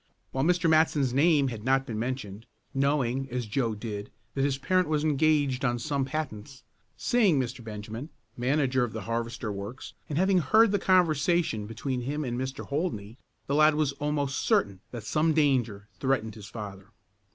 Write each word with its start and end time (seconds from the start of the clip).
While 0.31 0.45
Mr. 0.45 0.67
Matson's 0.67 1.13
name 1.13 1.49
had 1.49 1.63
not 1.63 1.85
been 1.85 1.99
mentioned, 1.99 2.47
knowing, 2.73 3.29
as 3.29 3.45
Joe 3.45 3.75
did, 3.75 4.09
that 4.33 4.43
his 4.43 4.57
parent 4.57 4.89
was 4.89 5.03
engaged 5.03 5.63
on 5.63 5.77
some 5.77 6.05
patents, 6.05 6.63
seeing 6.97 7.39
Mr. 7.39 7.63
Benjamin, 7.63 8.09
manager 8.35 8.83
of 8.83 8.93
the 8.93 9.01
Harvester 9.03 9.51
works, 9.51 9.93
and 10.09 10.17
having 10.17 10.39
heard 10.39 10.71
the 10.71 10.79
conversation 10.79 11.67
between 11.67 12.01
him 12.01 12.23
and 12.23 12.35
Mr. 12.35 12.67
Holdney, 12.67 13.19
the 13.45 13.53
lad 13.53 13.75
was 13.75 13.91
almost 13.91 14.39
certain 14.39 14.79
that 14.89 15.03
some 15.03 15.33
danger 15.33 15.87
threatened 15.99 16.33
his 16.33 16.47
father. 16.49 16.87